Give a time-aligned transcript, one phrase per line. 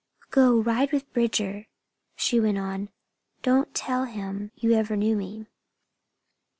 [0.31, 1.67] "Go, ride with Bridger,"
[2.15, 2.89] she went on.
[3.43, 5.45] "Don't tell him you ever knew me.